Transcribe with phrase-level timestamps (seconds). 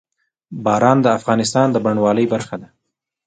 [0.63, 2.67] باران د افغانستان د بڼوالۍ برخه ده.